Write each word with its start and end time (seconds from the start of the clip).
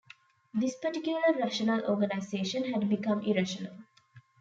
This 0.51 0.75
particular 0.77 1.21
rational 1.39 1.85
organisation 1.85 2.73
had 2.73 2.89
become 2.89 3.21
irrational. 3.23 3.83